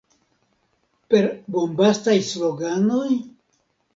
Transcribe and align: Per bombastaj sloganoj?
Per 1.13 1.19
bombastaj 1.57 2.17
sloganoj? 2.31 3.07